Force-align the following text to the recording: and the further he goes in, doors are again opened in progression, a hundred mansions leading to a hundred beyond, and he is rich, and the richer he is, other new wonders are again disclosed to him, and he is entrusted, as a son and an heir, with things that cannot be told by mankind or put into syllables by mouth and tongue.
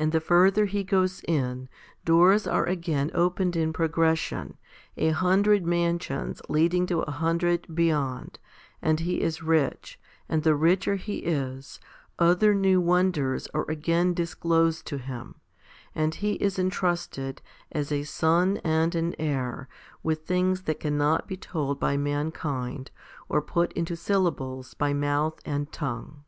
and 0.00 0.10
the 0.10 0.18
further 0.18 0.64
he 0.64 0.82
goes 0.82 1.22
in, 1.28 1.68
doors 2.04 2.44
are 2.44 2.64
again 2.64 3.08
opened 3.14 3.54
in 3.54 3.72
progression, 3.72 4.56
a 4.96 5.10
hundred 5.10 5.64
mansions 5.64 6.42
leading 6.48 6.86
to 6.86 7.02
a 7.02 7.10
hundred 7.12 7.72
beyond, 7.72 8.40
and 8.82 8.98
he 8.98 9.20
is 9.20 9.44
rich, 9.44 9.96
and 10.28 10.42
the 10.42 10.56
richer 10.56 10.96
he 10.96 11.18
is, 11.18 11.78
other 12.18 12.52
new 12.52 12.80
wonders 12.80 13.46
are 13.54 13.64
again 13.70 14.12
disclosed 14.12 14.88
to 14.88 14.98
him, 14.98 15.36
and 15.94 16.16
he 16.16 16.32
is 16.42 16.58
entrusted, 16.58 17.40
as 17.70 17.92
a 17.92 18.02
son 18.02 18.56
and 18.64 18.96
an 18.96 19.14
heir, 19.20 19.68
with 20.02 20.26
things 20.26 20.62
that 20.62 20.80
cannot 20.80 21.28
be 21.28 21.36
told 21.36 21.78
by 21.78 21.96
mankind 21.96 22.90
or 23.28 23.40
put 23.40 23.72
into 23.74 23.94
syllables 23.94 24.74
by 24.74 24.92
mouth 24.92 25.40
and 25.44 25.70
tongue. 25.70 26.24